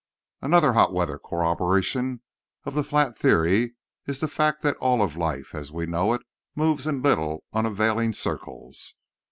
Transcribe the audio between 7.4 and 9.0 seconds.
unavailing circles.